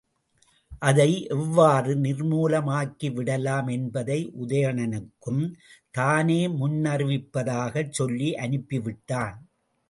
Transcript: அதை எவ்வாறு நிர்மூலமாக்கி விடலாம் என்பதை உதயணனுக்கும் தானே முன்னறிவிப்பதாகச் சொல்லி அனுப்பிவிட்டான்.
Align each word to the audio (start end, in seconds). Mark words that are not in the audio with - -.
அதை 0.81 1.09
எவ்வாறு 1.27 1.91
நிர்மூலமாக்கி 1.95 3.09
விடலாம் 3.13 3.67
என்பதை 3.67 4.17
உதயணனுக்கும் 4.41 5.43
தானே 5.91 6.39
முன்னறிவிப்பதாகச் 6.57 7.93
சொல்லி 7.99 8.31
அனுப்பிவிட்டான். 8.37 9.37